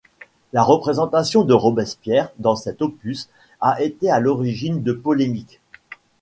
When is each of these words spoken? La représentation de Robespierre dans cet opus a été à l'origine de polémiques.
La 0.51 0.63
représentation 0.63 1.43
de 1.43 1.53
Robespierre 1.53 2.31
dans 2.39 2.55
cet 2.55 2.81
opus 2.81 3.29
a 3.59 3.83
été 3.83 4.09
à 4.09 4.19
l'origine 4.19 4.81
de 4.81 4.93
polémiques. 4.93 5.61